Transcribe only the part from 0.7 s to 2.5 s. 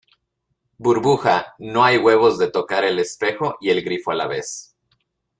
burbuja, no hay huevos de